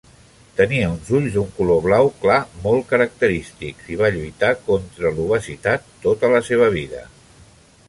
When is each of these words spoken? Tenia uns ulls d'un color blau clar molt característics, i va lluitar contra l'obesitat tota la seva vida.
Tenia 0.59 0.85
uns 0.93 1.11
ulls 1.17 1.35
d'un 1.35 1.51
color 1.57 1.83
blau 1.83 2.09
clar 2.23 2.37
molt 2.63 2.87
característics, 2.93 3.91
i 3.95 3.99
va 4.01 4.11
lluitar 4.17 4.51
contra 4.71 5.15
l'obesitat 5.19 5.89
tota 6.09 6.35
la 6.37 6.43
seva 6.51 6.75
vida. 6.81 7.07